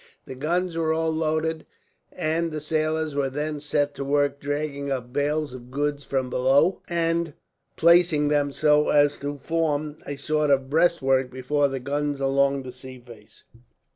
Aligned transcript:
The 0.25 0.33
guns 0.33 0.75
were 0.75 0.91
all 0.91 1.11
loaded, 1.11 1.63
and 2.11 2.51
the 2.51 2.59
sailors 2.59 3.13
then 3.33 3.59
set 3.59 3.93
to 3.93 4.03
work 4.03 4.39
dragging 4.39 4.89
up 4.91 5.13
bales 5.13 5.53
of 5.53 5.69
goods 5.69 6.03
from 6.03 6.27
below, 6.31 6.81
and 6.89 7.35
placing 7.75 8.29
them 8.29 8.51
so 8.51 8.89
as 8.89 9.19
to 9.19 9.37
form 9.37 9.97
a 10.07 10.15
sort 10.15 10.49
of 10.49 10.71
breastwork 10.71 11.29
before 11.29 11.67
the 11.67 11.79
guns 11.79 12.19
along 12.19 12.63
the 12.63 12.71
sea 12.71 12.97
face. 12.97 13.43